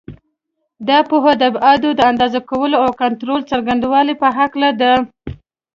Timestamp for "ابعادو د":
1.51-1.99